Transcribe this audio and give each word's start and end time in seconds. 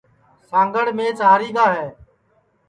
سانگڑ 0.49 0.85
میچ 0.97 1.17
ہری 1.31 1.49
گا 1.55 1.67
ہے 1.75 1.87